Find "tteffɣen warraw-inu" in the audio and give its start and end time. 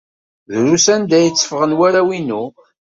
1.31-2.43